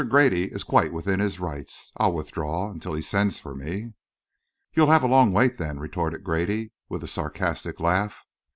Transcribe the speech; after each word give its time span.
Grady 0.09 0.45
is 0.45 0.63
quite 0.63 0.91
within 0.91 1.19
his 1.19 1.39
rights. 1.39 1.91
I'll 1.95 2.11
withdraw 2.13 2.71
until 2.71 2.95
he 2.95 3.03
sends 3.03 3.39
for 3.39 3.53
me." 3.53 3.93
"You'll 4.73 4.87
have 4.89 5.03
a 5.03 5.07
long 5.07 5.31
wait, 5.31 5.59
then!" 5.59 5.79
retorted 5.79 6.23
Grady, 6.23 6.71
with 6.89 7.03
a 7.03 7.07
sarcastic 7.07 7.79
laugh. 7.79 8.25